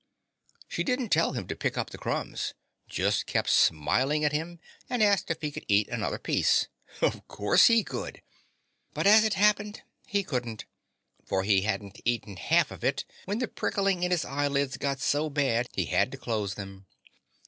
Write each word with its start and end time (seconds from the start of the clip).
She 0.67 0.83
didn't 0.83 1.09
tell 1.09 1.33
him 1.33 1.47
to 1.47 1.55
pick 1.55 1.77
up 1.77 1.91
the 1.91 1.99
crumbs, 1.99 2.55
just 2.89 3.27
kept 3.27 3.51
smiling 3.51 4.25
at 4.25 4.31
him 4.31 4.59
and 4.89 5.03
asked 5.03 5.29
if 5.29 5.41
he 5.41 5.51
could 5.51 5.63
eat 5.67 5.87
another 5.89 6.17
piece. 6.17 6.69
Of 7.03 7.27
course 7.27 7.67
he 7.67 7.83
could! 7.83 8.23
But, 8.95 9.05
as 9.05 9.23
it 9.23 9.35
happened, 9.35 9.83
he 10.07 10.23
couldn't, 10.23 10.65
for 11.23 11.43
he 11.43 11.61
hadn't 11.61 12.01
eaten 12.03 12.37
half 12.37 12.71
of 12.71 12.83
it 12.83 13.05
when 13.25 13.37
the 13.37 13.47
prickling 13.47 14.01
in 14.01 14.09
his 14.09 14.25
eyelids 14.25 14.75
got 14.77 14.99
so 14.99 15.29
bad 15.29 15.67
he 15.71 15.85
had 15.85 16.11
to 16.13 16.17
close 16.17 16.55
them. 16.55 16.87